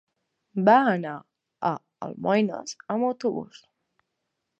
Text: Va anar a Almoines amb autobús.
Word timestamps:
Va 0.69 0.77
anar 0.93 1.11
a 1.69 1.73
Almoines 2.07 2.73
amb 2.95 3.09
autobús. 3.11 3.61